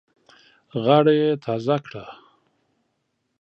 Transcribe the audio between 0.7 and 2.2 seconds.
غاړه یې تازه کړه.